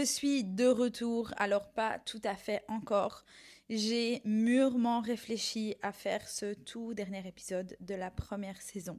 je 0.00 0.04
suis 0.06 0.44
de 0.44 0.66
retour, 0.66 1.30
alors 1.36 1.68
pas 1.68 1.98
tout 1.98 2.22
à 2.24 2.34
fait 2.34 2.62
encore. 2.68 3.26
J'ai 3.68 4.22
mûrement 4.24 5.02
réfléchi 5.02 5.76
à 5.82 5.92
faire 5.92 6.26
ce 6.26 6.54
tout 6.54 6.94
dernier 6.94 7.26
épisode 7.28 7.76
de 7.80 7.94
la 7.94 8.10
première 8.10 8.62
saison 8.62 8.98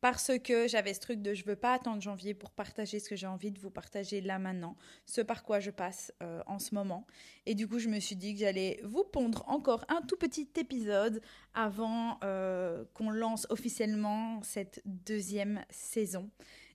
parce 0.00 0.30
que 0.44 0.68
j'avais 0.68 0.94
ce 0.94 1.00
truc 1.00 1.20
de 1.20 1.34
je 1.34 1.44
veux 1.44 1.56
pas 1.56 1.72
attendre 1.72 2.00
janvier 2.00 2.32
pour 2.32 2.52
partager 2.52 3.00
ce 3.00 3.08
que 3.08 3.16
j'ai 3.16 3.26
envie 3.26 3.50
de 3.50 3.58
vous 3.58 3.70
partager 3.70 4.20
là 4.20 4.38
maintenant, 4.38 4.76
ce 5.04 5.20
par 5.20 5.42
quoi 5.42 5.58
je 5.58 5.72
passe 5.72 6.12
euh, 6.22 6.42
en 6.46 6.60
ce 6.60 6.76
moment. 6.76 7.08
Et 7.44 7.56
du 7.56 7.66
coup, 7.66 7.80
je 7.80 7.88
me 7.88 7.98
suis 7.98 8.14
dit 8.14 8.32
que 8.32 8.38
j'allais 8.38 8.80
vous 8.84 9.02
pondre 9.02 9.42
encore 9.48 9.84
un 9.88 10.00
tout 10.02 10.16
petit 10.16 10.48
épisode 10.60 11.20
avant 11.54 12.20
euh, 12.22 12.84
qu'on 12.94 13.10
lance 13.10 13.48
officiellement 13.50 14.40
cette 14.44 14.80
deuxième 14.84 15.64
saison. 15.70 16.30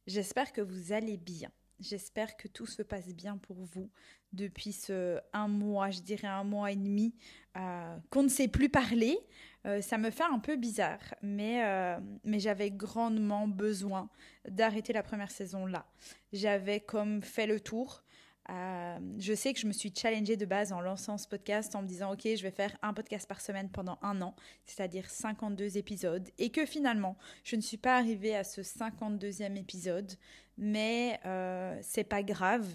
J'espère 0.07 0.51
que 0.51 0.59
vous 0.59 0.91
allez 0.91 1.15
bien. 1.15 1.51
J'espère 1.81 2.37
que 2.37 2.47
tout 2.47 2.67
se 2.67 2.83
passe 2.83 3.07
bien 3.07 3.37
pour 3.37 3.57
vous 3.57 3.89
depuis 4.33 4.71
ce 4.71 5.19
un 5.33 5.47
mois, 5.47 5.89
je 5.89 6.01
dirais 6.01 6.27
un 6.27 6.43
mois 6.43 6.71
et 6.71 6.75
demi, 6.75 7.15
euh, 7.57 7.97
qu'on 8.11 8.23
ne 8.23 8.29
sait 8.29 8.47
plus 8.47 8.69
parler. 8.69 9.17
Euh, 9.65 9.81
ça 9.81 9.97
me 9.97 10.11
fait 10.11 10.23
un 10.23 10.37
peu 10.37 10.57
bizarre, 10.57 10.99
mais, 11.23 11.65
euh, 11.65 11.99
mais 12.23 12.39
j'avais 12.39 12.69
grandement 12.69 13.47
besoin 13.47 14.09
d'arrêter 14.47 14.93
la 14.93 15.01
première 15.01 15.31
saison 15.31 15.65
là. 15.65 15.87
J'avais 16.33 16.79
comme 16.79 17.23
fait 17.23 17.47
le 17.47 17.59
tour. 17.59 18.03
je 18.47 19.33
sais 19.35 19.53
que 19.53 19.59
je 19.59 19.67
me 19.67 19.71
suis 19.71 19.93
challengée 19.95 20.37
de 20.37 20.45
base 20.45 20.73
en 20.73 20.81
lançant 20.81 21.17
ce 21.17 21.27
podcast 21.27 21.75
en 21.75 21.81
me 21.81 21.87
disant 21.87 22.11
ok 22.11 22.23
je 22.23 22.43
vais 22.43 22.51
faire 22.51 22.75
un 22.81 22.93
podcast 22.93 23.27
par 23.27 23.41
semaine 23.41 23.69
pendant 23.69 23.97
un 24.01 24.21
an, 24.21 24.35
c'est-à-dire 24.65 25.09
52 25.09 25.77
épisodes, 25.77 26.29
et 26.37 26.51
que 26.51 26.65
finalement 26.65 27.17
je 27.43 27.55
ne 27.55 27.61
suis 27.61 27.77
pas 27.77 27.97
arrivée 27.97 28.35
à 28.35 28.43
ce 28.43 28.61
52e 28.61 29.55
épisode 29.57 30.11
mais 30.61 31.19
euh, 31.25 31.77
c'est 31.81 32.05
pas 32.05 32.23
grave. 32.23 32.65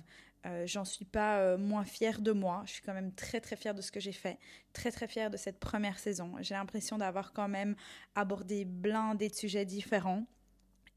Euh, 0.44 0.66
j'en 0.66 0.84
suis 0.84 1.04
pas 1.04 1.38
euh, 1.38 1.56
moins 1.56 1.84
fière 1.84 2.20
de 2.20 2.32
moi. 2.32 2.62
Je 2.66 2.72
suis 2.72 2.82
quand 2.82 2.92
même 2.92 3.12
très 3.12 3.40
très 3.40 3.56
fière 3.56 3.74
de 3.74 3.80
ce 3.80 3.90
que 3.90 4.00
j'ai 4.00 4.12
fait, 4.12 4.38
très 4.72 4.90
très 4.90 5.08
fière 5.08 5.30
de 5.30 5.36
cette 5.36 5.58
première 5.58 5.98
saison. 5.98 6.34
J'ai 6.40 6.54
l'impression 6.54 6.98
d'avoir 6.98 7.32
quand 7.32 7.48
même 7.48 7.74
abordé 8.14 8.64
blindé 8.64 9.28
de 9.28 9.34
sujets 9.34 9.64
différents. 9.64 10.26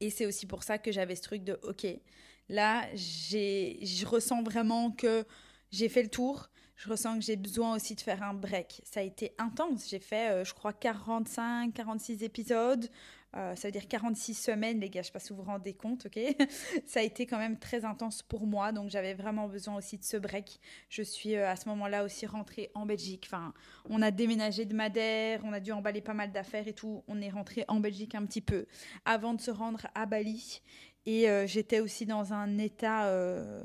Et 0.00 0.10
c'est 0.10 0.26
aussi 0.26 0.46
pour 0.46 0.62
ça 0.64 0.78
que 0.78 0.92
j'avais 0.92 1.14
ce 1.14 1.22
truc 1.22 1.44
de 1.44 1.58
ok, 1.62 1.86
là 2.48 2.86
je 2.94 4.06
ressens 4.06 4.42
vraiment 4.42 4.90
que 4.90 5.24
j'ai 5.70 5.88
fait 5.88 6.02
le 6.02 6.10
tour. 6.10 6.50
Je 6.74 6.88
ressens 6.88 7.18
que 7.18 7.24
j'ai 7.24 7.36
besoin 7.36 7.76
aussi 7.76 7.94
de 7.94 8.00
faire 8.00 8.22
un 8.22 8.32
break. 8.32 8.80
Ça 8.84 9.00
a 9.00 9.02
été 9.02 9.34
intense. 9.36 9.86
J'ai 9.90 9.98
fait, 9.98 10.42
je 10.46 10.54
crois, 10.54 10.72
45, 10.72 11.74
46 11.74 12.22
épisodes. 12.22 12.88
Euh, 13.36 13.54
ça 13.54 13.68
veut 13.68 13.72
dire 13.72 13.86
46 13.86 14.34
semaines, 14.34 14.80
les 14.80 14.90
gars, 14.90 15.02
je 15.02 15.06
sais 15.06 15.12
pas 15.12 15.20
si 15.20 15.30
vous 15.30 15.36
vous 15.36 15.44
rendez 15.44 15.72
compte, 15.72 16.06
ok? 16.06 16.18
Ça 16.86 17.00
a 17.00 17.02
été 17.02 17.26
quand 17.26 17.38
même 17.38 17.58
très 17.58 17.84
intense 17.84 18.22
pour 18.22 18.46
moi, 18.46 18.72
donc 18.72 18.90
j'avais 18.90 19.14
vraiment 19.14 19.46
besoin 19.46 19.76
aussi 19.76 19.98
de 19.98 20.04
ce 20.04 20.16
break. 20.16 20.60
Je 20.88 21.02
suis 21.02 21.36
euh, 21.36 21.48
à 21.48 21.54
ce 21.54 21.68
moment-là 21.68 22.04
aussi 22.04 22.26
rentrée 22.26 22.70
en 22.74 22.86
Belgique. 22.86 23.24
Enfin, 23.26 23.54
on 23.88 24.02
a 24.02 24.10
déménagé 24.10 24.64
de 24.64 24.74
Madère, 24.74 25.40
on 25.44 25.52
a 25.52 25.60
dû 25.60 25.70
emballer 25.70 26.00
pas 26.00 26.14
mal 26.14 26.32
d'affaires 26.32 26.66
et 26.66 26.72
tout. 26.72 27.04
On 27.06 27.20
est 27.20 27.30
rentré 27.30 27.64
en 27.68 27.78
Belgique 27.78 28.16
un 28.16 28.26
petit 28.26 28.40
peu 28.40 28.66
avant 29.04 29.34
de 29.34 29.40
se 29.40 29.52
rendre 29.52 29.86
à 29.94 30.06
Bali. 30.06 30.60
Et 31.06 31.28
euh, 31.28 31.46
j'étais 31.46 31.80
aussi 31.80 32.06
dans 32.06 32.32
un 32.32 32.58
état, 32.58 33.10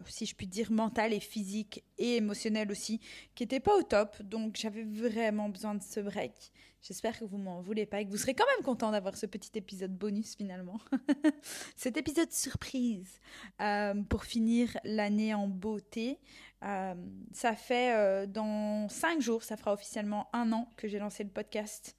si 0.08 0.25
je 0.25 0.36
puis 0.36 0.47
dire, 0.47 0.72
mental 0.72 1.14
et 1.14 1.19
physique 1.19 1.83
et 1.97 2.17
émotionnel 2.17 2.72
aussi, 2.72 3.00
qui 3.36 3.44
n'était 3.44 3.59
pas 3.59 3.75
au 3.75 3.83
top. 3.83 4.22
Donc 4.22 4.55
j'avais 4.55 4.83
vraiment 4.83 5.50
besoin 5.50 5.75
de 5.75 5.83
ce 5.83 6.00
break. 6.00 6.52
J'espère 6.88 7.17
que 7.17 7.25
vous 7.25 7.39
m'en 7.39 7.61
voulez 7.61 7.88
pas 7.88 8.02
et 8.02 8.06
que 8.06 8.11
vous 8.11 8.17
serez 8.17 8.36
quand 8.36 8.45
même 8.56 8.63
content 8.63 8.91
d'avoir 8.91 9.17
ce 9.17 9.25
petit 9.25 9.50
épisode 9.56 9.97
bonus 9.97 10.36
finalement. 10.36 10.80
Cet 11.75 11.97
épisode 11.97 12.31
surprise 12.31 13.19
euh, 13.59 13.95
pour 14.03 14.23
finir 14.23 14.78
l'année 14.83 15.33
en 15.33 15.47
beauté. 15.47 16.19
Euh, 16.63 16.94
ça 17.31 17.56
fait 17.56 17.95
euh, 17.95 18.28
dans 18.28 18.88
cinq 18.88 19.19
jours, 19.19 19.41
ça 19.41 19.57
fera 19.57 19.74
officiellement 19.74 20.29
un 20.31 20.51
an 20.51 20.69
que 20.78 20.88
j'ai 20.88 21.00
lancé 21.00 21.24
le 21.24 21.31
podcast. 21.31 21.97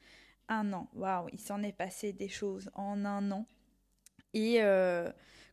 Un 0.48 0.72
an, 0.72 0.88
waouh, 0.94 1.30
il 1.32 1.40
s'en 1.40 1.64
est 1.64 1.72
passé 1.72 2.12
des 2.12 2.28
choses 2.28 2.70
en 2.74 3.04
un 3.04 3.32
an. 3.32 3.44
Et 4.34 4.60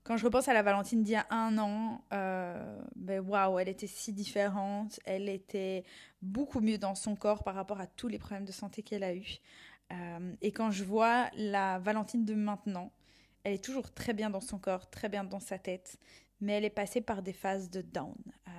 quand 0.03 0.17
je 0.17 0.25
repense 0.25 0.49
à 0.49 0.53
la 0.53 0.63
Valentine 0.63 1.01
d'il 1.01 1.13
y 1.13 1.15
a 1.15 1.25
un 1.29 1.57
an, 1.57 2.03
euh, 2.11 2.81
ben 2.97 3.21
waouh, 3.21 3.57
elle 3.59 3.69
était 3.69 3.87
si 3.87 4.11
différente. 4.11 4.99
Elle 5.05 5.29
était 5.29 5.85
beaucoup 6.21 6.59
mieux 6.59 6.77
dans 6.77 6.95
son 6.95 7.15
corps 7.15 7.43
par 7.43 7.55
rapport 7.55 7.79
à 7.79 7.87
tous 7.87 8.09
les 8.09 8.19
problèmes 8.19 8.45
de 8.45 8.51
santé 8.51 8.83
qu'elle 8.83 9.03
a 9.03 9.13
eus. 9.13 9.39
Euh, 9.93 10.33
et 10.41 10.51
quand 10.51 10.71
je 10.71 10.83
vois 10.83 11.29
la 11.35 11.79
Valentine 11.79 12.25
de 12.25 12.33
maintenant, 12.33 12.91
elle 13.43 13.53
est 13.53 13.63
toujours 13.63 13.93
très 13.93 14.13
bien 14.13 14.29
dans 14.29 14.41
son 14.41 14.59
corps, 14.59 14.89
très 14.89 15.07
bien 15.07 15.23
dans 15.23 15.39
sa 15.39 15.57
tête, 15.57 15.97
mais 16.41 16.53
elle 16.53 16.65
est 16.65 16.69
passée 16.69 16.99
par 16.99 17.21
des 17.21 17.33
phases 17.33 17.69
de 17.69 17.81
down. 17.81 18.15
Euh, 18.47 18.51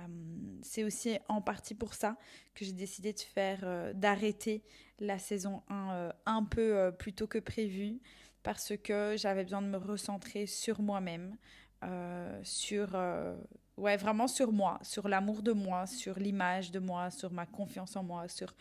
c'est 0.63 0.83
aussi 0.83 1.19
en 1.27 1.41
partie 1.41 1.75
pour 1.75 1.93
ça 1.93 2.17
que 2.55 2.65
j'ai 2.65 2.73
décidé 2.73 3.13
de 3.13 3.19
faire, 3.19 3.93
d'arrêter 3.93 4.63
la 4.99 5.19
saison 5.19 5.61
1 5.69 6.11
un 6.25 6.43
peu 6.43 6.91
plus 6.97 7.13
tôt 7.13 7.27
que 7.27 7.37
prévu 7.37 7.99
parce 8.45 8.73
que 8.77 9.15
j'avais 9.17 9.43
besoin 9.43 9.63
de 9.63 9.67
me 9.67 9.77
recentrer 9.77 10.45
sur 10.45 10.79
moi-même, 10.79 11.35
euh, 11.83 12.39
sur, 12.43 12.91
euh, 12.93 13.35
ouais, 13.75 13.97
vraiment 13.97 14.27
sur 14.27 14.51
moi, 14.51 14.77
sur 14.83 15.07
l'amour 15.07 15.41
de 15.41 15.51
moi, 15.51 15.87
sur 15.87 16.19
l'image 16.19 16.69
de 16.69 16.77
moi, 16.77 17.09
sur 17.09 17.33
ma 17.33 17.47
confiance 17.47 17.95
en 17.95 18.03
moi, 18.03 18.27
sur, 18.27 18.53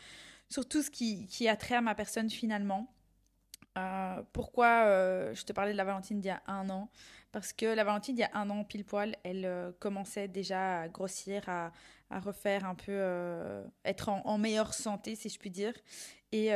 sur 0.49 0.67
tout 0.67 0.83
ce 0.83 0.91
qui, 0.91 1.27
qui 1.27 1.49
a 1.49 1.57
trait 1.57 1.75
à 1.75 1.83
ma 1.83 1.95
personne 1.95 2.31
finalement. 2.31 2.91
Euh, 3.77 4.23
pourquoi 4.33 4.87
je 5.35 5.45
te 5.45 5.53
parlais 5.53 5.73
de 5.73 5.77
la 5.77 5.85
Valentine 5.85 6.19
d'il 6.19 6.29
y 6.29 6.31
a 6.31 6.43
un 6.47 6.71
an? 6.71 6.89
Parce 7.31 7.53
que 7.53 7.67
la 7.67 7.85
Valentine 7.85 8.15
d'il 8.15 8.23
y 8.23 8.25
a 8.25 8.31
un 8.33 8.49
an, 8.49 8.65
pile 8.65 8.87
poil, 8.87 9.17
elle 9.23 9.75
commençait 9.81 10.29
déjà 10.29 10.81
à 10.81 10.89
grossir, 10.89 11.47
à, 11.47 11.73
à 12.09 12.21
refaire 12.21 12.65
un 12.65 12.75
peu, 12.75 13.63
être 13.85 14.09
en, 14.09 14.23
en, 14.25 14.39
meilleure 14.39 14.73
santé, 14.73 15.15
si 15.15 15.29
je 15.29 15.39
puis 15.39 15.51
dire. 15.51 15.75
Et, 16.33 16.53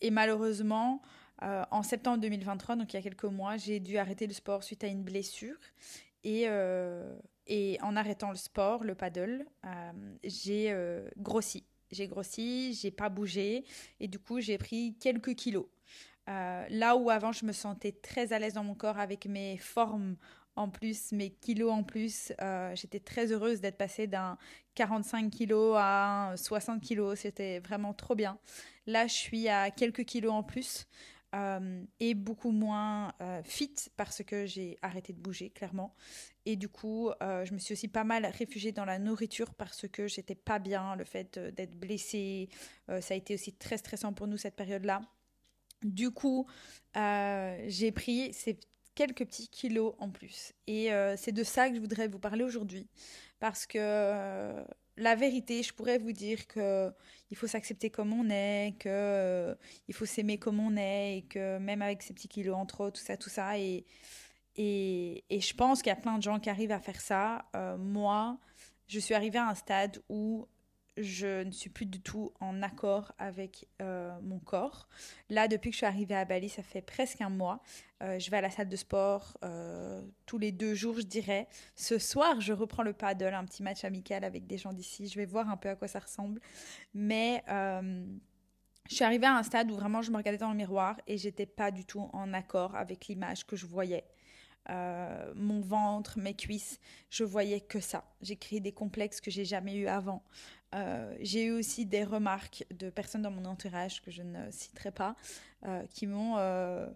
et 0.00 0.10
malheureusement, 0.10 1.02
euh, 1.42 1.64
en 1.70 1.82
septembre 1.82 2.18
2023, 2.20 2.76
donc 2.76 2.92
il 2.92 2.96
y 2.96 2.98
a 2.98 3.02
quelques 3.02 3.24
mois, 3.24 3.56
j'ai 3.56 3.80
dû 3.80 3.96
arrêter 3.96 4.26
le 4.26 4.34
sport 4.34 4.62
suite 4.62 4.84
à 4.84 4.88
une 4.88 5.02
blessure. 5.02 5.56
Et, 6.22 6.44
euh, 6.48 7.14
en 7.80 7.96
arrêtant 7.96 8.30
le 8.30 8.36
sport, 8.36 8.84
le 8.84 8.94
paddle, 8.94 9.46
euh, 9.64 9.92
j'ai 10.22 10.74
grossi. 11.16 11.64
J'ai 11.90 12.06
grossi, 12.06 12.74
j'ai 12.74 12.92
pas 12.92 13.08
bougé 13.08 13.64
et 13.98 14.06
du 14.06 14.20
coup 14.20 14.40
j'ai 14.40 14.58
pris 14.58 14.94
quelques 15.00 15.34
kilos. 15.34 15.66
là 16.26 16.94
où 16.96 17.10
avant 17.10 17.32
je 17.32 17.44
me 17.44 17.52
sentais 17.52 17.90
très 17.90 18.32
à 18.32 18.38
l'aise 18.38 18.54
dans 18.54 18.62
mon 18.62 18.76
corps 18.76 18.98
avec 19.00 19.26
mes 19.26 19.56
formes 19.56 20.16
en 20.54 20.68
plus, 20.68 21.10
mes 21.10 21.30
kilos 21.30 21.72
en 21.72 21.82
plus, 21.82 22.32
j'étais 22.74 23.00
très 23.00 23.32
heureuse 23.32 23.60
d'être 23.60 23.78
passée 23.78 24.06
d'un 24.06 24.38
45 24.74 25.30
kilos 25.30 25.74
à 25.76 26.34
60 26.36 26.80
kilos. 26.80 27.18
C'était 27.18 27.58
vraiment 27.58 27.94
trop 27.94 28.14
bien. 28.14 28.38
Là, 28.86 29.06
je 29.06 29.14
suis 29.14 29.48
à 29.48 29.70
quelques 29.70 30.04
kilos 30.04 30.32
en 30.32 30.44
plus. 30.44 30.86
Euh, 31.32 31.84
et 32.00 32.14
beaucoup 32.14 32.50
moins 32.50 33.14
euh, 33.20 33.40
fit 33.44 33.72
parce 33.96 34.24
que 34.24 34.46
j'ai 34.46 34.78
arrêté 34.82 35.12
de 35.12 35.20
bouger 35.20 35.50
clairement. 35.50 35.94
Et 36.44 36.56
du 36.56 36.68
coup 36.68 37.10
euh, 37.22 37.44
je 37.44 37.52
me 37.52 37.58
suis 37.58 37.74
aussi 37.74 37.86
pas 37.86 38.02
mal 38.02 38.26
réfugiée 38.26 38.72
dans 38.72 38.84
la 38.84 38.98
nourriture 38.98 39.54
parce 39.54 39.86
que 39.86 40.08
j'étais 40.08 40.34
pas 40.34 40.58
bien. 40.58 40.96
Le 40.96 41.04
fait 41.04 41.38
d'être 41.38 41.78
blessée 41.78 42.48
ça 42.88 43.14
a 43.14 43.16
été 43.16 43.34
aussi 43.34 43.52
très 43.52 43.76
stressant 43.76 44.12
pour 44.12 44.26
nous 44.26 44.36
cette 44.36 44.56
période 44.56 44.84
là 44.84 45.02
du 45.82 46.10
coup 46.10 46.46
j'ai 46.94 47.92
pris 47.94 48.32
ces 48.32 48.58
quelques 48.96 49.24
petits 49.24 49.48
kilos 49.48 49.94
en 49.98 50.10
plus. 50.10 50.52
Et 50.66 50.90
c'est 51.16 51.32
de 51.32 51.44
ça 51.44 51.68
que 51.68 51.76
je 51.76 51.80
voudrais 51.80 52.08
vous 52.08 52.18
parler 52.18 52.42
aujourd'hui. 52.42 52.88
Parce 53.38 53.66
que 53.66 54.64
la 55.00 55.14
vérité, 55.14 55.62
je 55.62 55.72
pourrais 55.72 55.98
vous 55.98 56.12
dire 56.12 56.46
que 56.46 56.92
il 57.30 57.36
faut 57.36 57.46
s'accepter 57.46 57.90
comme 57.90 58.12
on 58.12 58.28
est, 58.30 58.74
que 58.78 58.88
euh, 58.88 59.54
il 59.88 59.94
faut 59.94 60.06
s'aimer 60.06 60.38
comme 60.38 60.60
on 60.60 60.76
est, 60.76 61.18
et 61.18 61.22
que 61.22 61.58
même 61.58 61.82
avec 61.82 62.02
ces 62.02 62.12
petits 62.12 62.28
kilos 62.28 62.56
en 62.56 62.66
trop, 62.66 62.90
tout 62.90 63.00
ça, 63.00 63.16
tout 63.16 63.30
ça, 63.30 63.58
et 63.58 63.84
je 64.56 65.54
pense 65.54 65.82
qu'il 65.82 65.90
y 65.90 65.92
a 65.92 65.96
plein 65.96 66.18
de 66.18 66.22
gens 66.22 66.38
qui 66.38 66.50
arrivent 66.50 66.72
à 66.72 66.80
faire 66.80 67.00
ça. 67.00 67.46
Euh, 67.56 67.76
moi, 67.78 68.38
je 68.88 68.98
suis 68.98 69.14
arrivée 69.14 69.38
à 69.38 69.48
un 69.48 69.54
stade 69.54 70.02
où 70.08 70.48
je 71.02 71.42
ne 71.42 71.50
suis 71.50 71.70
plus 71.70 71.86
du 71.86 72.00
tout 72.00 72.32
en 72.40 72.62
accord 72.62 73.12
avec 73.18 73.66
euh, 73.80 74.16
mon 74.22 74.38
corps. 74.38 74.88
Là, 75.28 75.48
depuis 75.48 75.70
que 75.70 75.74
je 75.74 75.78
suis 75.78 75.86
arrivée 75.86 76.14
à 76.14 76.24
Bali, 76.24 76.48
ça 76.48 76.62
fait 76.62 76.82
presque 76.82 77.20
un 77.20 77.30
mois. 77.30 77.62
Euh, 78.02 78.18
je 78.18 78.30
vais 78.30 78.38
à 78.38 78.40
la 78.40 78.50
salle 78.50 78.68
de 78.68 78.76
sport 78.76 79.36
euh, 79.44 80.02
tous 80.26 80.38
les 80.38 80.52
deux 80.52 80.74
jours, 80.74 80.96
je 80.96 81.06
dirais. 81.06 81.48
Ce 81.76 81.98
soir, 81.98 82.40
je 82.40 82.52
reprends 82.52 82.82
le 82.82 82.92
paddle, 82.92 83.34
un 83.34 83.44
petit 83.44 83.62
match 83.62 83.84
amical 83.84 84.24
avec 84.24 84.46
des 84.46 84.58
gens 84.58 84.72
d'ici. 84.72 85.06
Je 85.06 85.18
vais 85.18 85.26
voir 85.26 85.48
un 85.48 85.56
peu 85.56 85.68
à 85.68 85.76
quoi 85.76 85.88
ça 85.88 86.00
ressemble. 86.00 86.40
Mais 86.94 87.42
je 88.88 88.94
suis 88.94 89.04
arrivée 89.04 89.26
à 89.26 89.36
un 89.36 89.42
stade 89.42 89.70
où 89.70 89.74
vraiment 89.74 90.02
je 90.02 90.10
me 90.10 90.16
regardais 90.16 90.38
dans 90.38 90.50
le 90.50 90.56
miroir 90.56 91.00
et 91.06 91.16
j'étais 91.16 91.46
pas 91.46 91.70
du 91.70 91.84
tout 91.84 92.08
en 92.12 92.32
accord 92.32 92.74
avec 92.74 93.06
l'image 93.06 93.46
que 93.46 93.56
je 93.56 93.66
voyais. 93.66 94.04
mon 94.68 95.60
ventre, 95.60 96.18
mes 96.18 96.34
cuisses, 96.34 96.80
je 97.10 97.24
voyais 97.24 97.60
que 97.60 97.80
ça. 97.80 98.04
J'ai 98.22 98.36
créé 98.36 98.60
des 98.60 98.72
complexes 98.72 99.20
que 99.20 99.30
j'ai 99.30 99.44
jamais 99.44 99.74
eu 99.74 99.86
avant. 99.86 100.22
Euh, 100.74 101.16
j'ai 101.20 101.46
eu 101.46 101.50
aussi 101.50 101.84
des 101.84 102.04
remarques 102.04 102.64
de 102.70 102.90
personnes 102.90 103.22
dans 103.22 103.30
mon 103.30 103.44
entourage 103.44 104.02
que 104.02 104.10
je 104.10 104.22
ne 104.22 104.50
citerai 104.50 104.92
pas, 104.92 105.16
euh, 105.64 105.84
qui 105.88 106.06
m'ont 106.06 106.36
euh, 106.38 106.86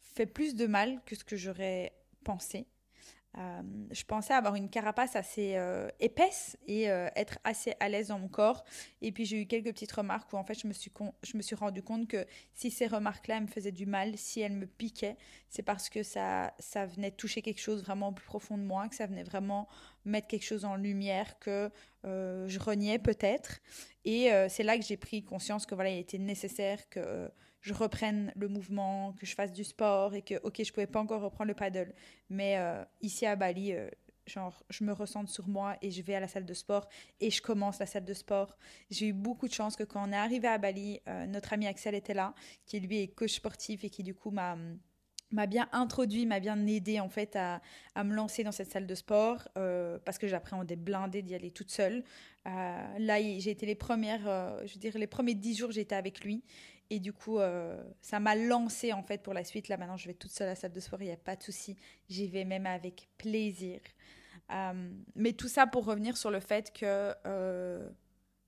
fait 0.00 0.26
plus 0.26 0.54
de 0.54 0.66
mal 0.66 1.00
que 1.04 1.14
ce 1.14 1.24
que 1.24 1.36
j'aurais 1.36 1.92
pensé. 2.24 2.66
Euh, 3.36 3.62
je 3.90 4.04
pensais 4.04 4.32
avoir 4.32 4.54
une 4.54 4.68
carapace 4.68 5.16
assez 5.16 5.56
euh, 5.56 5.88
épaisse 5.98 6.56
et 6.68 6.88
euh, 6.88 7.08
être 7.16 7.38
assez 7.42 7.74
à 7.80 7.88
l'aise 7.88 8.08
dans 8.08 8.18
mon 8.18 8.28
corps. 8.28 8.64
Et 9.02 9.10
puis 9.10 9.24
j'ai 9.24 9.42
eu 9.42 9.46
quelques 9.46 9.72
petites 9.72 9.92
remarques 9.92 10.32
où 10.32 10.36
en 10.36 10.44
fait 10.44 10.54
je 10.54 10.68
me 10.68 10.72
suis, 10.72 10.92
je 11.22 11.36
me 11.36 11.42
suis 11.42 11.56
rendu 11.56 11.82
compte 11.82 12.06
que 12.06 12.26
si 12.54 12.70
ces 12.70 12.86
remarques-là 12.86 13.40
me 13.40 13.48
faisaient 13.48 13.72
du 13.72 13.86
mal, 13.86 14.16
si 14.16 14.40
elles 14.40 14.52
me 14.52 14.66
piquaient, 14.66 15.16
c'est 15.48 15.62
parce 15.62 15.88
que 15.88 16.02
ça, 16.02 16.54
ça 16.60 16.86
venait 16.86 17.10
toucher 17.10 17.42
quelque 17.42 17.60
chose 17.60 17.82
vraiment 17.82 18.12
plus 18.12 18.24
profond 18.24 18.56
de 18.56 18.62
moi, 18.62 18.88
que 18.88 18.94
ça 18.94 19.06
venait 19.06 19.24
vraiment 19.24 19.68
mettre 20.04 20.28
quelque 20.28 20.44
chose 20.44 20.64
en 20.64 20.76
lumière 20.76 21.38
que 21.38 21.70
je 22.04 22.58
reniais 22.58 22.98
peut-être. 22.98 23.60
Et 24.04 24.30
c'est 24.48 24.62
là 24.62 24.76
que 24.76 24.84
j'ai 24.84 24.98
pris 24.98 25.24
conscience 25.24 25.64
que 25.64 25.74
voilà, 25.74 25.90
il 25.90 25.98
était 25.98 26.18
nécessaire 26.18 26.88
que 26.90 27.30
je 27.64 27.72
reprenne 27.72 28.30
le 28.36 28.48
mouvement, 28.48 29.14
que 29.14 29.24
je 29.24 29.34
fasse 29.34 29.50
du 29.50 29.64
sport 29.64 30.14
et 30.14 30.20
que, 30.20 30.34
ok, 30.42 30.62
je 30.62 30.70
pouvais 30.70 30.86
pas 30.86 31.00
encore 31.00 31.22
reprendre 31.22 31.48
le 31.48 31.54
paddle. 31.54 31.94
Mais 32.28 32.58
euh, 32.58 32.84
ici 33.00 33.24
à 33.24 33.36
Bali, 33.36 33.72
euh, 33.72 33.88
genre, 34.26 34.62
je 34.68 34.84
me 34.84 34.92
ressens 34.92 35.28
sur 35.28 35.48
moi 35.48 35.78
et 35.80 35.90
je 35.90 36.02
vais 36.02 36.14
à 36.14 36.20
la 36.20 36.28
salle 36.28 36.44
de 36.44 36.52
sport 36.52 36.86
et 37.20 37.30
je 37.30 37.40
commence 37.40 37.78
la 37.78 37.86
salle 37.86 38.04
de 38.04 38.12
sport. 38.12 38.58
J'ai 38.90 39.08
eu 39.08 39.12
beaucoup 39.14 39.48
de 39.48 39.54
chance 39.54 39.76
que 39.76 39.82
quand 39.82 40.06
on 40.06 40.12
est 40.12 40.16
arrivé 40.16 40.46
à 40.46 40.58
Bali, 40.58 41.00
euh, 41.08 41.24
notre 41.24 41.54
ami 41.54 41.66
Axel 41.66 41.94
était 41.94 42.12
là, 42.12 42.34
qui 42.66 42.78
lui 42.80 43.00
est 43.00 43.08
coach 43.08 43.32
sportif 43.32 43.82
et 43.82 43.88
qui 43.88 44.02
du 44.02 44.14
coup 44.14 44.30
m'a 44.30 44.58
m'a 45.30 45.46
bien 45.46 45.68
introduit, 45.72 46.26
m'a 46.26 46.38
bien 46.38 46.64
aidé 46.66 47.00
en 47.00 47.08
fait 47.08 47.34
à, 47.34 47.60
à, 47.96 48.04
me 48.04 48.14
lancer 48.14 48.44
dans 48.44 48.52
cette 48.52 48.70
salle 48.70 48.86
de 48.86 48.94
sport 48.94 49.48
parce 50.04 50.16
que 50.16 50.28
j'appréhendais 50.28 50.76
blindé 50.76 51.22
d'y 51.22 51.34
aller 51.34 51.50
toute 51.50 51.72
seule. 51.72 52.04
là, 52.44 53.20
j'ai 53.20 53.50
été 53.50 53.66
les 53.66 53.74
premières, 53.74 54.22
je 54.64 54.74
veux 54.74 54.78
dire, 54.78 54.96
les 54.96 55.08
premiers 55.08 55.34
dix 55.34 55.56
jours, 55.56 55.72
j'étais 55.72 55.96
avec 55.96 56.22
lui 56.22 56.44
et 56.90 57.00
du 57.00 57.12
coup, 57.12 57.38
euh, 57.38 57.82
ça 58.02 58.20
m'a 58.20 58.34
lancé 58.34 58.92
en 58.92 59.02
fait 59.02 59.22
pour 59.22 59.34
la 59.34 59.44
suite. 59.44 59.68
Là 59.68 59.76
maintenant, 59.76 59.96
je 59.96 60.06
vais 60.06 60.14
toute 60.14 60.30
seule 60.30 60.48
à 60.48 60.50
la 60.50 60.56
salle 60.56 60.72
de 60.72 60.80
sport, 60.80 61.00
il 61.02 61.06
n'y 61.06 61.12
a 61.12 61.16
pas 61.16 61.36
de 61.36 61.42
souci. 61.42 61.76
J'y 62.08 62.28
vais 62.28 62.44
même 62.44 62.66
avec 62.66 63.08
plaisir. 63.18 63.80
Euh, 64.52 64.90
mais 65.14 65.32
tout 65.32 65.48
ça 65.48 65.66
pour 65.66 65.84
revenir 65.84 66.16
sur 66.16 66.30
le 66.30 66.40
fait 66.40 66.72
que 66.72 67.14
euh, 67.26 67.88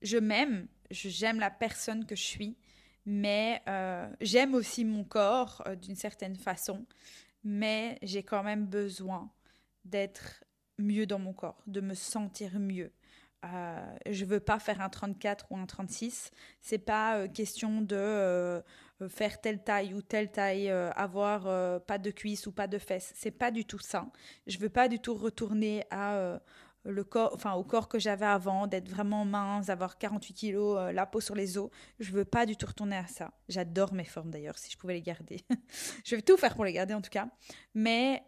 je 0.01 0.17
m'aime, 0.17 0.67
j'aime 0.91 1.39
la 1.39 1.49
personne 1.49 2.05
que 2.05 2.15
je 2.15 2.23
suis, 2.23 2.57
mais 3.05 3.61
j'aime 4.21 4.53
aussi 4.53 4.85
mon 4.85 5.03
corps 5.03 5.63
d'une 5.81 5.95
certaine 5.95 6.35
façon. 6.35 6.85
Mais 7.43 7.97
j'ai 8.01 8.23
quand 8.23 8.43
même 8.43 8.65
besoin 8.65 9.31
d'être 9.85 10.43
mieux 10.77 11.05
dans 11.05 11.19
mon 11.19 11.33
corps, 11.33 11.63
de 11.65 11.81
me 11.81 11.93
sentir 11.93 12.59
mieux. 12.59 12.91
Euh, 13.45 13.95
je 14.09 14.25
veux 14.25 14.39
pas 14.39 14.59
faire 14.59 14.81
un 14.81 14.89
34 14.89 15.47
ou 15.51 15.57
un 15.57 15.65
36. 15.65 16.31
C'est 16.61 16.77
pas 16.77 17.17
euh, 17.17 17.27
question 17.27 17.81
de 17.81 17.95
euh, 17.95 18.61
faire 19.09 19.39
telle 19.41 19.63
taille 19.63 19.93
ou 19.93 20.01
telle 20.01 20.31
taille, 20.31 20.69
avoir 20.69 21.43
pas 21.83 21.97
de 21.99 22.09
cuisses 22.09 22.47
ou 22.47 22.51
pas 22.51 22.67
de 22.67 22.79
fesses. 22.79 23.13
C'est 23.15 23.31
pas 23.31 23.51
du 23.51 23.65
tout 23.65 23.79
ça. 23.79 24.07
Je 24.47 24.57
veux 24.57 24.69
pas 24.69 24.87
du 24.87 24.99
tout 24.99 25.13
retourner 25.13 25.83
au 26.85 27.63
corps 27.63 27.87
que 27.89 27.99
j'avais 27.99 28.25
avant, 28.25 28.65
d'être 28.65 28.89
vraiment 28.89 29.23
mince, 29.23 29.69
avoir 29.69 29.99
48 29.99 30.33
kilos, 30.33 30.93
la 30.93 31.05
peau 31.05 31.21
sur 31.21 31.35
les 31.35 31.59
os. 31.59 31.69
Je 31.99 32.11
veux 32.11 32.25
pas 32.25 32.47
du 32.47 32.57
tout 32.57 32.65
retourner 32.65 32.97
à 32.97 33.05
ça. 33.05 33.31
J'adore 33.49 33.93
mes 33.93 34.03
formes 34.03 34.31
d'ailleurs, 34.31 34.57
si 34.57 34.71
je 34.71 34.77
pouvais 34.77 34.95
les 34.95 35.03
garder. 35.03 35.45
je 36.03 36.15
vais 36.15 36.23
tout 36.23 36.37
faire 36.37 36.55
pour 36.55 36.65
les 36.65 36.73
garder 36.73 36.95
en 36.95 37.01
tout 37.01 37.11
cas. 37.11 37.27
Mais 37.75 38.23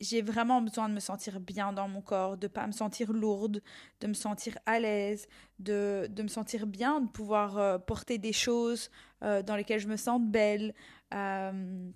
j'ai 0.00 0.22
vraiment 0.22 0.62
besoin 0.62 0.88
de 0.88 0.94
me 0.94 1.00
sentir 1.00 1.40
bien 1.40 1.72
dans 1.72 1.88
mon 1.88 2.00
corps, 2.00 2.36
de 2.36 2.46
pas 2.46 2.66
me 2.66 2.72
sentir 2.72 3.12
lourde, 3.12 3.62
de 4.00 4.06
me 4.06 4.14
sentir 4.14 4.56
à 4.66 4.78
l'aise, 4.78 5.26
de, 5.58 6.06
de, 6.10 6.22
me 6.22 6.28
sentir 6.28 6.66
bien, 6.66 7.00
de 7.00 7.08
pouvoir 7.08 7.58
euh, 7.58 7.78
porter 7.78 8.18
des 8.18 8.32
choses 8.32 8.90
euh, 9.22 9.42
dans 9.42 9.56
lesquelles 9.56 9.80
je 9.80 9.88
me 9.88 9.96
sens 9.96 10.20
belle. 10.20 10.74
Euh, 11.14 11.90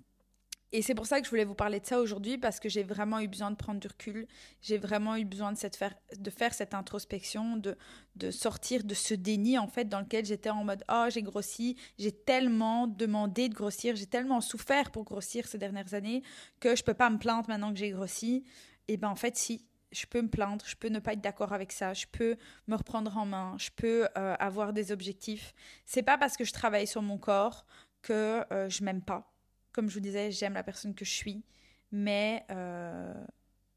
et 0.73 0.81
c'est 0.81 0.95
pour 0.95 1.05
ça 1.05 1.19
que 1.19 1.25
je 1.25 1.29
voulais 1.29 1.45
vous 1.45 1.53
parler 1.53 1.79
de 1.79 1.85
ça 1.85 1.99
aujourd'hui, 1.99 2.39
parce 2.39 2.59
que 2.59 2.67
j'ai 2.67 2.81
vraiment 2.81 3.19
eu 3.19 3.27
besoin 3.27 3.51
de 3.51 3.55
prendre 3.55 3.79
du 3.79 3.87
recul. 3.87 4.27
J'ai 4.63 4.79
vraiment 4.79 5.15
eu 5.15 5.23
besoin 5.23 5.51
de, 5.51 5.57
cette 5.57 5.75
faire, 5.75 5.93
de 6.17 6.29
faire 6.31 6.51
cette 6.51 6.73
introspection, 6.73 7.57
de, 7.57 7.77
de 8.15 8.31
sortir 8.31 8.83
de 8.83 8.95
ce 8.95 9.13
déni, 9.13 9.59
en 9.59 9.67
fait, 9.67 9.85
dans 9.85 9.99
lequel 9.99 10.25
j'étais 10.25 10.49
en 10.49 10.63
mode 10.63 10.83
Oh, 10.91 11.05
j'ai 11.09 11.21
grossi, 11.21 11.77
j'ai 11.99 12.11
tellement 12.11 12.87
demandé 12.87 13.49
de 13.49 13.53
grossir, 13.53 13.95
j'ai 13.95 14.07
tellement 14.07 14.41
souffert 14.41 14.89
pour 14.89 15.03
grossir 15.03 15.47
ces 15.47 15.59
dernières 15.59 15.93
années 15.93 16.23
que 16.59 16.75
je 16.75 16.83
peux 16.83 16.95
pas 16.95 17.11
me 17.11 17.19
plaindre 17.19 17.47
maintenant 17.49 17.71
que 17.71 17.77
j'ai 17.77 17.91
grossi. 17.91 18.43
Et 18.87 18.97
ben 18.97 19.09
en 19.09 19.15
fait, 19.15 19.37
si, 19.37 19.67
je 19.91 20.07
peux 20.07 20.23
me 20.23 20.29
plaindre, 20.29 20.65
je 20.65 20.75
peux 20.75 20.89
ne 20.89 20.97
pas 20.97 21.13
être 21.13 21.21
d'accord 21.21 21.53
avec 21.53 21.71
ça, 21.71 21.93
je 21.93 22.07
peux 22.11 22.35
me 22.67 22.75
reprendre 22.75 23.15
en 23.15 23.27
main, 23.27 23.55
je 23.59 23.69
peux 23.75 24.07
euh, 24.17 24.35
avoir 24.39 24.73
des 24.73 24.91
objectifs. 24.91 25.53
C'est 25.85 26.01
pas 26.01 26.17
parce 26.17 26.35
que 26.35 26.43
je 26.43 26.51
travaille 26.51 26.87
sur 26.87 27.03
mon 27.03 27.19
corps 27.19 27.63
que 28.01 28.43
euh, 28.51 28.67
je 28.69 28.83
m'aime 28.83 29.03
pas 29.03 29.32
comme 29.73 29.89
je 29.89 29.95
vous 29.95 29.99
disais, 29.99 30.31
j'aime 30.31 30.53
la 30.53 30.63
personne 30.63 30.95
que 30.95 31.03
je 31.03 31.11
suis, 31.11 31.43
mais, 31.91 32.45
euh, 32.51 33.13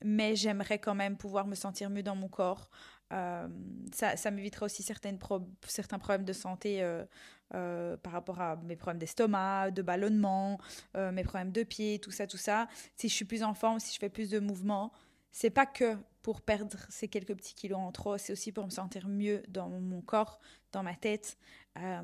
mais 0.05 0.37
j'aimerais 0.37 0.79
quand 0.79 0.95
même 0.95 1.17
pouvoir 1.17 1.47
me 1.47 1.55
sentir 1.55 1.91
mieux 1.91 2.03
dans 2.03 2.15
mon 2.15 2.29
corps. 2.29 2.71
Euh, 3.13 3.49
ça, 3.93 4.17
ça 4.17 4.31
m'éviterait 4.31 4.67
aussi 4.67 4.83
certaines 4.83 5.19
certains 5.67 5.99
problèmes 5.99 6.25
de 6.25 6.33
santé 6.33 6.83
euh, 6.83 7.97
par 7.97 8.13
rapport 8.13 8.41
à 8.41 8.57
mes 8.57 8.77
problèmes 8.77 8.99
d'estomac, 8.99 9.71
de 9.71 9.83
ballonnement, 9.83 10.59
mes 10.95 11.25
problèmes 11.25 11.53
de 11.53 11.63
pied, 11.63 11.99
tout 11.99 12.11
ça, 12.11 12.27
tout 12.27 12.37
ça. 12.37 12.69
Si 12.97 13.09
je 13.09 13.15
suis 13.15 13.25
plus 13.25 13.43
en 13.43 13.55
forme, 13.55 13.81
si 13.81 13.95
je 13.95 13.99
fais 13.99 14.09
plus 14.09 14.31
de 14.31 14.39
mouvements, 14.39 14.93
c'est 15.31 15.51
pas 15.51 15.67
que 15.67 15.97
pour 16.23 16.41
perdre 16.41 16.79
ces 16.89 17.07
quelques 17.07 17.37
petits 17.37 17.55
kilos 17.55 17.79
en 17.79 17.93
trop, 17.93 18.19
c'est 18.19 18.33
aussi 18.33 18.51
pour 18.51 18.65
me 18.65 18.71
sentir 18.71 19.07
mieux 19.07 19.43
dans 19.49 19.69
mon 19.69 20.01
corps, 20.01 20.41
dans 20.73 20.83
ma 20.83 20.95
tête. 20.95 21.39
Euh, 21.77 22.03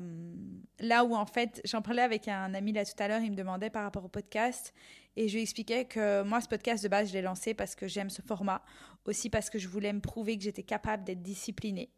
là 0.79 1.03
où 1.03 1.15
en 1.15 1.25
fait, 1.25 1.61
j'en 1.65 1.81
parlais 1.81 2.01
avec 2.01 2.27
un 2.27 2.53
ami 2.53 2.73
là 2.73 2.85
tout 2.85 2.91
à 2.99 3.07
l'heure, 3.07 3.21
il 3.21 3.31
me 3.31 3.35
demandait 3.35 3.69
par 3.69 3.83
rapport 3.83 4.05
au 4.05 4.09
podcast 4.09 4.73
et 5.15 5.27
je 5.27 5.35
lui 5.35 5.41
expliquais 5.41 5.85
que 5.85 6.23
moi 6.23 6.41
ce 6.41 6.47
podcast 6.47 6.83
de 6.83 6.89
base 6.89 7.09
je 7.09 7.13
l'ai 7.13 7.21
lancé 7.21 7.53
parce 7.53 7.75
que 7.75 7.87
j'aime 7.87 8.09
ce 8.09 8.21
format, 8.21 8.63
aussi 9.05 9.29
parce 9.29 9.49
que 9.49 9.57
je 9.57 9.67
voulais 9.67 9.93
me 9.93 10.01
prouver 10.01 10.37
que 10.37 10.43
j'étais 10.43 10.63
capable 10.63 11.03
d'être 11.03 11.21
disciplinée. 11.21 11.89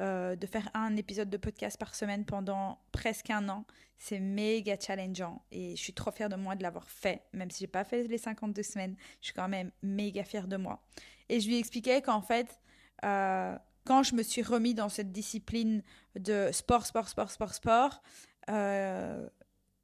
Euh, 0.00 0.34
de 0.34 0.44
faire 0.48 0.68
un 0.74 0.96
épisode 0.96 1.30
de 1.30 1.36
podcast 1.36 1.78
par 1.78 1.94
semaine 1.94 2.24
pendant 2.24 2.80
presque 2.90 3.30
un 3.30 3.48
an, 3.48 3.64
c'est 3.96 4.18
méga 4.18 4.76
challengeant 4.76 5.44
et 5.52 5.76
je 5.76 5.80
suis 5.80 5.92
trop 5.92 6.10
fière 6.10 6.28
de 6.28 6.34
moi 6.34 6.56
de 6.56 6.64
l'avoir 6.64 6.90
fait, 6.90 7.22
même 7.32 7.48
si 7.48 7.60
j'ai 7.60 7.68
pas 7.68 7.84
fait 7.84 8.08
les 8.08 8.18
52 8.18 8.60
semaines, 8.64 8.96
je 9.20 9.26
suis 9.26 9.34
quand 9.34 9.48
même 9.48 9.70
méga 9.84 10.24
fière 10.24 10.48
de 10.48 10.56
moi. 10.56 10.82
Et 11.28 11.38
je 11.38 11.46
lui 11.46 11.58
expliquais 11.58 12.02
qu'en 12.02 12.22
fait, 12.22 12.58
euh, 13.04 13.56
quand 13.84 14.02
je 14.02 14.14
me 14.14 14.22
suis 14.22 14.42
remis 14.42 14.74
dans 14.74 14.88
cette 14.88 15.12
discipline 15.12 15.82
de 16.18 16.50
sport, 16.52 16.86
sport, 16.86 17.08
sport, 17.08 17.30
sport, 17.30 17.54
sport, 17.54 18.02
euh, 18.50 19.28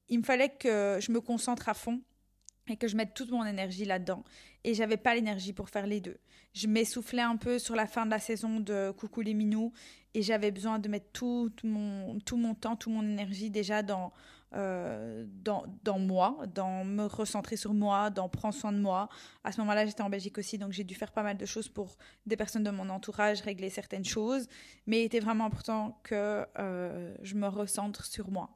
il 0.08 0.18
me 0.18 0.24
fallait 0.24 0.50
que 0.50 0.98
je 1.00 1.12
me 1.12 1.20
concentre 1.20 1.68
à 1.68 1.74
fond 1.74 2.00
et 2.68 2.76
que 2.76 2.88
je 2.88 2.96
mette 2.96 3.14
toute 3.14 3.30
mon 3.30 3.44
énergie 3.44 3.84
là-dedans. 3.84 4.24
Et 4.64 4.74
j'avais 4.74 4.96
pas 4.96 5.14
l'énergie 5.14 5.52
pour 5.52 5.70
faire 5.70 5.86
les 5.86 6.00
deux. 6.00 6.18
Je 6.52 6.66
m'essoufflais 6.66 7.22
un 7.22 7.36
peu 7.36 7.58
sur 7.58 7.76
la 7.76 7.86
fin 7.86 8.06
de 8.06 8.10
la 8.10 8.18
saison 8.18 8.60
de 8.60 8.92
Coucou 8.96 9.20
les 9.20 9.34
Minous 9.34 9.72
et 10.14 10.22
j'avais 10.22 10.50
besoin 10.50 10.78
de 10.78 10.88
mettre 10.88 11.10
tout, 11.12 11.50
mon, 11.62 12.18
tout 12.20 12.36
mon 12.36 12.54
temps, 12.54 12.76
toute 12.76 12.92
mon 12.92 13.02
énergie 13.02 13.50
déjà 13.50 13.82
dans, 13.82 14.12
euh, 14.54 15.24
dans, 15.28 15.64
dans, 15.84 16.00
moi, 16.00 16.38
dans 16.52 16.84
me 16.84 17.04
recentrer 17.04 17.56
sur 17.56 17.72
moi, 17.72 18.10
dans 18.10 18.28
prendre 18.28 18.54
soin 18.54 18.72
de 18.72 18.80
moi. 18.80 19.08
À 19.44 19.52
ce 19.52 19.60
moment-là, 19.60 19.86
j'étais 19.86 20.02
en 20.02 20.10
Belgique 20.10 20.38
aussi, 20.38 20.58
donc 20.58 20.72
j'ai 20.72 20.82
dû 20.82 20.96
faire 20.96 21.12
pas 21.12 21.22
mal 21.22 21.36
de 21.36 21.46
choses 21.46 21.68
pour 21.68 21.96
des 22.26 22.36
personnes 22.36 22.64
de 22.64 22.70
mon 22.70 22.88
entourage, 22.88 23.42
régler 23.42 23.70
certaines 23.70 24.04
choses. 24.04 24.48
Mais 24.86 25.02
il 25.02 25.04
était 25.04 25.20
vraiment 25.20 25.44
important 25.44 26.00
que 26.02 26.44
euh, 26.58 27.14
je 27.22 27.36
me 27.36 27.46
recentre 27.46 28.04
sur 28.04 28.28
moi. 28.28 28.50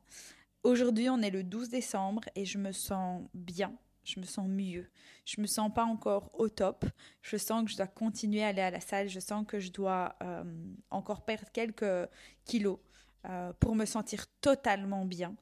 Aujourd'hui, 0.64 1.08
on 1.10 1.20
est 1.20 1.30
le 1.30 1.44
12 1.44 1.68
décembre 1.68 2.22
et 2.34 2.44
je 2.44 2.58
me 2.58 2.72
sens 2.72 3.22
bien 3.34 3.72
je 4.04 4.20
me 4.20 4.24
sens 4.24 4.46
mieux. 4.48 4.88
Je 5.24 5.40
me 5.40 5.46
sens 5.46 5.72
pas 5.72 5.84
encore 5.84 6.30
au 6.34 6.48
top. 6.48 6.84
Je 7.22 7.36
sens 7.36 7.64
que 7.64 7.70
je 7.70 7.76
dois 7.76 7.86
continuer 7.86 8.42
à 8.42 8.48
aller 8.48 8.60
à 8.60 8.70
la 8.70 8.80
salle. 8.80 9.08
Je 9.08 9.20
sens 9.20 9.44
que 9.46 9.58
je 9.58 9.72
dois 9.72 10.16
euh, 10.22 10.44
encore 10.90 11.24
perdre 11.24 11.50
quelques 11.52 12.08
kilos 12.44 12.78
euh, 13.26 13.52
pour 13.58 13.74
me 13.74 13.84
sentir 13.84 14.26
totalement 14.40 15.04
bien. 15.04 15.34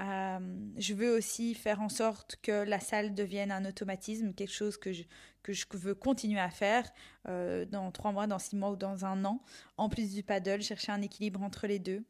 Euh, 0.00 0.38
je 0.76 0.94
veux 0.94 1.16
aussi 1.16 1.54
faire 1.54 1.80
en 1.80 1.88
sorte 1.88 2.36
que 2.42 2.64
la 2.64 2.78
salle 2.78 3.14
devienne 3.14 3.50
un 3.50 3.64
automatisme, 3.64 4.32
quelque 4.32 4.52
chose 4.52 4.76
que 4.76 4.90
que 5.42 5.52
je 5.54 5.64
veux 5.72 5.94
continuer 5.94 6.40
à 6.40 6.50
faire 6.50 6.90
dans 7.24 7.90
trois 7.90 8.12
mois, 8.12 8.26
dans 8.26 8.38
six 8.38 8.54
mois 8.54 8.72
ou 8.72 8.76
dans 8.76 9.06
un 9.06 9.24
an. 9.24 9.42
En 9.78 9.88
plus 9.88 10.12
du 10.12 10.22
paddle, 10.22 10.60
chercher 10.60 10.92
un 10.92 11.00
équilibre 11.00 11.42
entre 11.42 11.66
les 11.66 11.78
deux. 11.78 12.04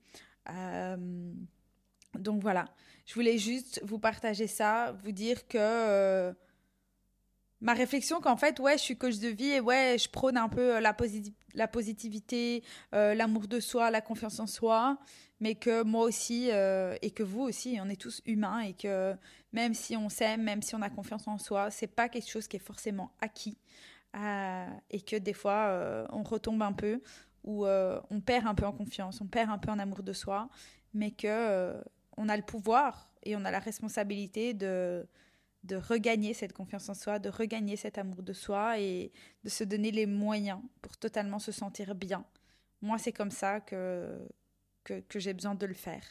Donc 2.19 2.43
voilà, 2.43 2.67
je 3.09 3.15
voulais 3.15 3.39
juste 3.39 3.81
vous 3.85 3.99
partager 3.99 4.47
ça, 4.47 4.95
vous 5.03 5.13
dire 5.13 5.49
que 5.49 5.57
euh, 5.59 6.33
ma 7.63 7.73
réflexion 7.73 8.21
qu'en 8.21 8.37
fait, 8.37 8.61
ouais, 8.61 8.77
je 8.77 8.83
suis 8.83 8.99
coach 8.99 9.19
de 9.19 9.29
vie 9.29 9.53
et 9.53 9.61
ouais, 9.61 9.97
je 9.99 10.11
prône 10.11 10.37
un 10.37 10.51
peu 10.51 10.77
euh, 10.77 10.81
la, 10.81 10.93
positivité, 11.69 12.63
euh, 12.95 13.15
l'amour 13.15 13.49
de 13.49 13.61
soi, 13.61 13.91
la 13.91 14.03
confiance 14.03 14.41
en 14.41 14.47
soi, 14.47 14.99
mais 15.41 15.55
que 15.55 15.83
moi 15.85 16.05
aussi 16.05 16.49
et 16.49 17.11
que 17.13 17.23
vous 17.23 17.43
aussi, 17.43 17.79
on 17.81 17.89
est 17.89 18.01
tous 18.01 18.21
humains 18.27 18.61
et 18.61 18.75
que 18.75 19.15
même 19.53 19.73
si 19.73 19.97
on 19.97 20.11
s'aime, 20.11 20.43
même 20.43 20.61
si 20.61 20.75
on 20.75 20.83
a 20.83 20.91
confiance 20.91 21.29
en 21.29 21.39
soi, 21.39 21.71
c'est 21.71 21.87
pas 21.87 22.11
quelque 22.11 22.29
chose 22.29 22.47
qui 22.47 22.57
est 22.57 22.61
forcément 22.61 23.13
acquis 23.21 23.57
et 24.91 25.01
que 25.01 25.15
des 25.15 25.33
fois 25.33 26.07
on 26.11 26.25
retombe 26.25 26.61
un 26.61 26.73
peu 26.73 27.01
ou 27.45 27.67
on 27.67 28.21
perd 28.21 28.49
un 28.49 28.55
peu 28.57 28.67
en 28.67 28.73
confiance, 28.73 29.21
on 29.21 29.27
perd 29.27 29.49
un 29.49 29.59
peu 29.59 29.71
en 29.71 29.79
amour 29.79 30.03
de 30.03 30.13
soi, 30.13 30.49
mais 30.93 31.13
que 31.13 31.81
on 32.19 32.29
a 32.29 32.37
le 32.37 32.43
pouvoir 32.43 33.11
et 33.23 33.37
on 33.37 33.45
a 33.45 33.51
la 33.51 33.61
responsabilité 33.61 34.53
de, 34.53 35.07
de 35.65 35.77
regagner 35.77 36.35
cette 36.35 36.53
confiance 36.53 36.89
en 36.89 36.95
soi, 36.95 37.19
de 37.19 37.29
regagner 37.29 37.77
cet 37.77 37.97
amour 37.97 38.23
de 38.23 38.33
soi 38.33 38.79
et 38.81 39.13
de 39.45 39.49
se 39.49 39.65
donner 39.65 39.91
les 39.91 40.07
moyens 40.07 40.61
pour 40.83 40.97
totalement 40.97 41.39
se 41.39 41.53
sentir 41.53 41.95
bien. 41.95 42.25
Moi, 42.83 42.99
c'est 42.99 43.13
comme 43.13 43.31
ça 43.31 43.61
que, 43.61 44.19
que, 44.85 45.19
j'ai 45.19 45.33
besoin 45.33 45.55
de 45.55 45.67
le 45.67 45.75
faire. 45.75 46.03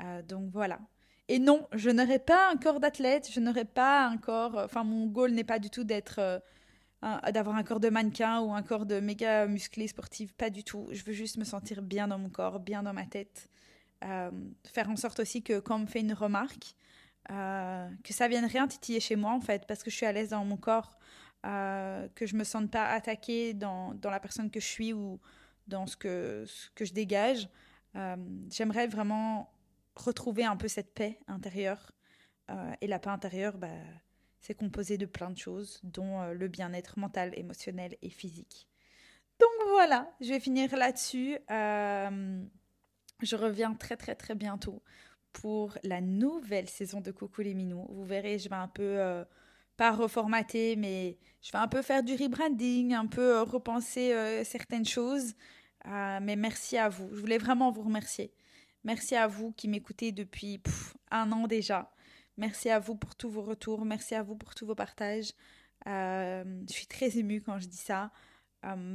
Euh, 0.00 0.22
donc 0.22 0.50
voilà. 0.52 0.80
Et 1.28 1.38
non, 1.38 1.66
je 1.72 1.90
n'aurai 1.90 2.18
pas 2.18 2.50
un 2.50 2.56
corps 2.56 2.80
d'athlète, 2.80 3.28
je 3.30 3.40
n'aurai 3.40 3.64
pas 3.64 4.06
un 4.06 4.16
corps. 4.18 4.56
Enfin, 4.56 4.84
mon 4.84 5.06
goal 5.06 5.32
n'est 5.32 5.44
pas 5.44 5.58
du 5.58 5.70
tout 5.70 5.84
d'être. 5.84 6.18
Euh, 6.18 6.38
d'avoir 7.32 7.54
un 7.54 7.62
corps 7.62 7.78
de 7.78 7.90
mannequin 7.90 8.40
ou 8.40 8.52
un 8.52 8.62
corps 8.62 8.86
de 8.86 8.98
méga 8.98 9.46
musclé 9.46 9.86
sportif, 9.86 10.32
pas 10.32 10.50
du 10.50 10.64
tout. 10.64 10.88
Je 10.90 11.04
veux 11.04 11.12
juste 11.12 11.36
me 11.36 11.44
sentir 11.44 11.82
bien 11.82 12.08
dans 12.08 12.18
mon 12.18 12.30
corps, 12.30 12.58
bien 12.58 12.82
dans 12.82 12.94
ma 12.94 13.04
tête. 13.04 13.48
Euh, 14.04 14.30
faire 14.66 14.90
en 14.90 14.96
sorte 14.96 15.20
aussi 15.20 15.42
que 15.42 15.58
quand 15.58 15.76
on 15.76 15.80
me 15.80 15.86
fait 15.86 16.00
une 16.00 16.12
remarque, 16.12 16.74
euh, 17.30 17.88
que 18.04 18.12
ça 18.12 18.28
vienne 18.28 18.44
rien 18.44 18.68
titiller 18.68 19.00
chez 19.00 19.16
moi 19.16 19.32
en 19.32 19.40
fait, 19.40 19.66
parce 19.66 19.82
que 19.82 19.90
je 19.90 19.96
suis 19.96 20.06
à 20.06 20.12
l'aise 20.12 20.30
dans 20.30 20.44
mon 20.44 20.56
corps, 20.56 20.98
euh, 21.46 22.06
que 22.14 22.26
je 22.26 22.36
me 22.36 22.44
sente 22.44 22.70
pas 22.70 22.86
attaquée 22.88 23.54
dans, 23.54 23.94
dans, 23.94 24.10
la 24.10 24.20
personne 24.20 24.50
que 24.50 24.60
je 24.60 24.66
suis 24.66 24.92
ou 24.92 25.18
dans 25.66 25.86
ce 25.86 25.96
que, 25.96 26.44
que 26.74 26.84
je 26.84 26.92
dégage. 26.92 27.48
J'aimerais 28.50 28.86
vraiment 28.86 29.50
retrouver 29.94 30.44
un 30.44 30.56
peu 30.56 30.68
cette 30.68 30.92
paix 30.92 31.18
intérieure. 31.28 31.92
et 32.82 32.86
la 32.86 32.98
paix 32.98 33.08
intérieure, 33.08 33.56
bah, 33.56 33.68
c'est 34.38 34.54
composé 34.54 34.98
de 34.98 35.06
plein 35.06 35.30
de 35.30 35.38
choses, 35.38 35.80
dont 35.82 36.22
le 36.26 36.48
bien-être 36.48 36.98
mental, 36.98 37.32
émotionnel 37.38 37.96
et 38.02 38.10
physique. 38.10 38.68
Donc 39.40 39.48
voilà, 39.70 40.10
je 40.20 40.28
vais 40.28 40.40
finir 40.40 40.76
là-dessus. 40.76 41.38
Je 43.22 43.36
reviens 43.36 43.74
très 43.74 43.96
très 43.96 44.14
très 44.14 44.34
bientôt 44.34 44.82
pour 45.40 45.76
la 45.82 46.00
nouvelle 46.00 46.68
saison 46.68 47.00
de 47.00 47.10
Coucou 47.10 47.42
les 47.42 47.54
Minous. 47.54 47.86
Vous 47.90 48.04
verrez, 48.04 48.38
je 48.38 48.48
vais 48.48 48.56
un 48.56 48.68
peu, 48.68 48.82
euh, 48.82 49.24
pas 49.76 49.92
reformater, 49.92 50.76
mais 50.76 51.18
je 51.42 51.52
vais 51.52 51.58
un 51.58 51.68
peu 51.68 51.82
faire 51.82 52.02
du 52.02 52.14
rebranding, 52.14 52.94
un 52.94 53.06
peu 53.06 53.36
euh, 53.36 53.42
repenser 53.42 54.14
euh, 54.14 54.44
certaines 54.44 54.86
choses. 54.86 55.34
mais 55.84 56.36
merci 56.36 56.78
à 56.78 56.88
vous. 56.88 57.08
Je 57.12 57.20
voulais 57.20 57.38
vraiment 57.38 57.70
vous 57.70 57.82
remercier. 57.82 58.32
Merci 58.84 59.14
à 59.14 59.26
vous 59.26 59.52
qui 59.52 59.68
m'écoutez 59.68 60.12
depuis 60.12 60.62
un 61.10 61.30
an 61.32 61.46
déjà. 61.46 61.92
Merci 62.38 62.70
à 62.70 62.78
vous 62.78 62.96
pour 62.96 63.14
tous 63.14 63.30
vos 63.30 63.42
retours. 63.42 63.84
Merci 63.84 64.14
à 64.14 64.22
vous 64.22 64.36
pour 64.36 64.54
tous 64.54 64.66
vos 64.66 64.74
partages. 64.74 65.32
je 65.86 66.44
suis 66.68 66.86
très 66.86 67.18
émue 67.18 67.42
quand 67.42 67.58
je 67.58 67.68
dis 67.68 67.76
ça. 67.76 68.10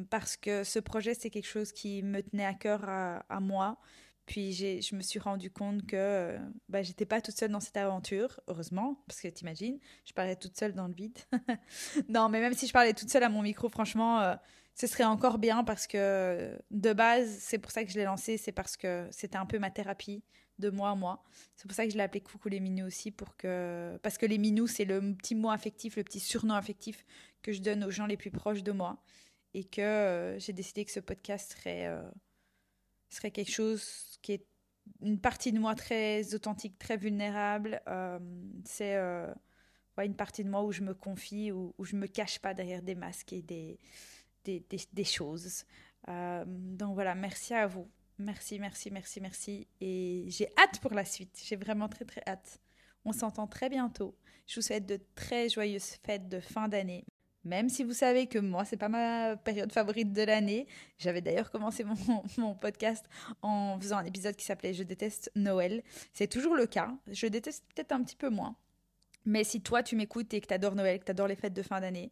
parce 0.10 0.38
que 0.38 0.64
ce 0.64 0.80
projet, 0.80 1.14
c'est 1.14 1.30
quelque 1.30 1.48
chose 1.48 1.72
qui 1.72 2.04
me 2.04 2.22
tenait 2.22 2.46
à 2.46 2.54
cœur 2.54 2.84
à 2.90 3.40
moi. 3.42 3.78
Puis 4.26 4.54
je 4.54 4.96
me 4.96 5.02
suis 5.02 5.20
rendu 5.20 5.52
compte 5.52 5.86
que 5.86 6.38
bah, 6.70 6.84
j'étais 6.84 7.06
pas 7.06 7.22
toute 7.22 7.36
seule 7.36 7.52
dans 7.52 7.60
cette 7.60 7.78
aventure, 7.78 8.40
heureusement, 8.48 9.04
parce 9.08 9.20
que 9.20 9.28
t'imagines, 9.28 9.80
je 10.06 10.14
parlais 10.14 10.36
toute 10.36 10.58
seule 10.58 10.74
dans 10.74 10.88
le 10.88 10.94
vide. 10.94 11.18
non, 12.10 12.30
mais 12.30 12.40
même 12.40 12.54
si 12.54 12.68
je 12.68 12.74
parlais 12.74 12.94
toute 12.94 13.10
seule 13.10 13.24
à 13.24 13.30
mon 13.30 13.42
micro, 13.42 13.68
franchement, 13.68 14.22
euh, 14.22 14.36
ce 14.76 14.88
serait 14.88 15.04
encore 15.04 15.38
bien 15.38 15.64
parce 15.64 15.88
que 15.88 16.58
de 16.72 16.94
base, 16.94 17.30
c'est 17.40 17.58
pour 17.58 17.72
ça 17.72 17.84
que 17.84 17.92
je 17.92 17.98
l'ai 17.98 18.06
lancé, 18.06 18.38
c'est 18.38 18.52
parce 18.52 18.78
que 18.78 19.08
c'était 19.12 19.38
un 19.38 19.46
peu 19.46 19.60
ma 19.60 19.72
thérapie 19.72 20.24
de 20.60 20.70
moi 20.70 20.92
à 20.92 20.96
moi. 20.96 21.24
C'est 21.56 21.68
pour 21.68 21.76
ça 21.76 21.86
que 21.86 21.92
je 21.92 21.98
l'ai 21.98 22.04
appelé 22.04 22.22
Coucou 22.22 22.48
les 22.48 22.60
Minous 22.60 22.88
aussi, 22.88 23.12
pour 23.12 23.36
que... 23.36 24.00
parce 24.04 24.18
que 24.18 24.26
les 24.26 24.38
Minous, 24.38 24.68
c'est 24.68 24.86
le 24.86 25.16
petit 25.16 25.36
mot 25.36 25.50
affectif, 25.50 25.98
le 25.98 26.04
petit 26.04 26.20
surnom 26.20 26.54
affectif 26.54 27.06
que 27.42 27.52
je 27.52 27.62
donne 27.62 27.84
aux 27.84 27.92
gens 27.92 28.06
les 28.06 28.18
plus 28.18 28.32
proches 28.32 28.64
de 28.64 28.72
moi. 28.72 29.04
Et 29.54 29.66
que 29.66 29.82
euh, 29.82 30.40
j'ai 30.40 30.54
décidé 30.54 30.86
que 30.86 30.92
ce 30.92 31.02
podcast 31.02 31.52
serait 31.58 31.88
serait 33.16 33.32
quelque 33.32 33.52
chose 33.52 34.18
qui 34.22 34.34
est 34.34 34.46
une 35.02 35.20
partie 35.20 35.52
de 35.52 35.60
moi 35.60 35.76
très 35.76 36.34
authentique, 36.34 36.78
très 36.78 36.98
vulnérable. 36.98 37.82
Euh, 37.88 38.20
c'est 38.66 38.96
euh, 38.96 39.34
une 40.04 40.16
partie 40.16 40.44
de 40.44 40.50
moi 40.50 40.64
où 40.64 40.72
je 40.72 40.82
me 40.82 40.94
confie, 40.94 41.52
où, 41.52 41.74
où 41.78 41.86
je 41.86 41.96
me 41.96 42.08
cache 42.08 42.40
pas 42.40 42.54
derrière 42.54 42.82
des 42.82 42.96
masques 42.96 43.34
et 43.34 43.42
des, 43.42 43.80
des, 44.44 44.66
des, 44.92 45.04
choses. 45.04 45.66
Euh, 46.08 46.44
donc 46.48 46.94
voilà, 46.96 47.16
merci 47.16 47.54
à 47.54 47.68
vous. 47.68 47.90
Merci, 48.18 48.60
merci, 48.60 48.92
merci, 48.92 49.22
merci. 49.22 49.68
Et 49.80 50.26
j'ai 50.28 50.48
hâte 50.58 50.80
pour 50.80 50.94
la 50.94 51.06
suite. 51.06 51.42
J'ai 51.44 51.56
vraiment 51.56 51.90
très, 51.90 52.06
très 52.06 52.22
hâte. 52.28 52.60
On 53.06 53.14
s'entend 53.14 53.48
très 53.48 53.70
bientôt. 53.70 54.16
Je 54.48 54.56
vous 54.56 54.62
souhaite 54.62 54.86
de 54.86 55.00
très 55.16 55.50
joyeuses 55.50 55.96
fêtes 56.04 56.28
de 56.28 56.40
fin 56.40 56.68
d'année. 56.68 57.06
Même 57.44 57.70
si 57.70 57.84
vous 57.84 57.94
savez 57.94 58.28
que 58.28 58.38
moi, 58.38 58.66
c'est 58.66 58.78
pas 58.78 58.90
ma 58.90 59.36
période 59.36 59.72
favorite 59.72 60.14
de 60.14 60.22
l'année. 60.22 60.68
J'avais 60.98 61.22
d'ailleurs 61.22 61.50
commencé 61.52 61.84
mon, 62.38 62.56
podcast 62.56 63.06
en 63.42 63.80
faisant 63.80 63.98
un 63.98 64.06
épisode 64.06 64.36
qui 64.36 64.46
s'appelait 64.46 64.74
Je 64.74 64.84
déteste 64.84 65.32
Noël. 65.36 65.84
C'est 66.14 66.28
toujours 66.28 66.56
le 66.56 66.68
cas. 66.68 66.94
Je 67.08 67.28
déteste 67.28 67.66
peut-être 67.74 67.92
un 67.92 68.04
petit 68.04 68.16
peu 68.16 68.30
moins. 68.30 68.56
Mais 69.26 69.44
si 69.44 69.62
toi, 69.62 69.84
tu 69.84 69.96
m'écoutes 69.96 70.34
et 70.34 70.42
que 70.42 70.48
tu 70.48 70.54
adores 70.54 70.76
Noël, 70.76 71.00
que 71.00 71.06
tu 71.06 71.12
adores 71.12 71.28
les 71.28 71.36
fêtes 71.36 71.54
de 71.54 71.64
fin 71.64 71.80
d'année, 71.80 72.12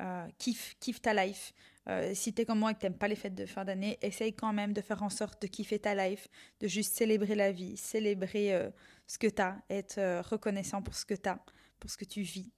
euh, 0.00 0.26
kiffe, 0.38 0.76
kiffe 0.80 1.00
ta 1.00 1.12
life. 1.14 1.52
Euh, 1.88 2.12
si 2.14 2.32
t'es 2.32 2.44
comme 2.44 2.58
moi 2.58 2.70
et 2.70 2.74
que 2.74 2.80
t'aimes 2.80 2.98
pas 2.98 3.08
les 3.08 3.16
fêtes 3.16 3.34
de 3.34 3.46
fin 3.46 3.64
d'année, 3.64 3.98
essaye 4.02 4.32
quand 4.32 4.52
même 4.52 4.72
de 4.72 4.80
faire 4.80 5.02
en 5.02 5.08
sorte 5.08 5.42
de 5.42 5.46
kiffer 5.46 5.78
ta 5.78 5.94
life, 5.94 6.28
de 6.60 6.68
juste 6.68 6.94
célébrer 6.94 7.34
la 7.34 7.52
vie, 7.52 7.76
célébrer 7.76 8.54
euh, 8.54 8.70
ce 9.06 9.18
que 9.18 9.26
t'as, 9.26 9.56
être 9.70 9.98
euh, 9.98 10.22
reconnaissant 10.22 10.82
pour 10.82 10.94
ce 10.94 11.04
que 11.04 11.14
t'as, 11.14 11.38
pour 11.78 11.90
ce 11.90 11.96
que 11.96 12.04
tu 12.04 12.22
vis. 12.22 12.52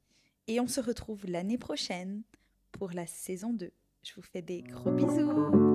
Et 0.48 0.60
on 0.60 0.66
se 0.66 0.80
retrouve 0.80 1.26
l'année 1.26 1.58
prochaine 1.58 2.22
pour 2.72 2.92
la 2.92 3.06
saison 3.06 3.52
2. 3.52 3.70
Je 4.02 4.14
vous 4.14 4.22
fais 4.22 4.42
des 4.42 4.62
gros 4.62 4.90
bisous. 4.90 5.71